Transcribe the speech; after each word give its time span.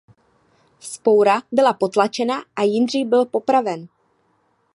Vzpoura 0.79 1.41
byla 1.51 1.73
potlačena 1.73 2.43
a 2.55 2.63
Jindřich 2.63 3.05
byl 3.05 3.25
popraven. 3.25 3.87